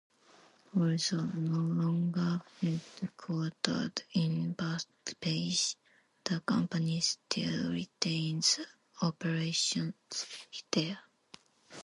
Although 0.75 1.25
no 1.35 1.59
longer 1.59 2.41
headquartered 2.59 4.01
in 4.13 4.55
Bethpage, 4.55 5.75
the 6.23 6.39
company 6.39 7.01
still 7.01 7.69
retains 7.71 8.59
operations 8.99 10.25
there. 10.71 10.97